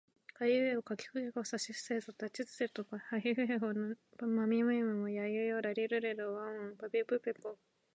[0.39, 7.57] あいうえおかきくけこさしすせそたちつてとなにぬねのはひふへほまみむめもやゆよらりるれろわおんぱぴぷぺぽばびぶべぼ